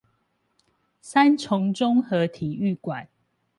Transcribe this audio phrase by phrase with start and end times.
[0.99, 3.07] 三重綜合體育館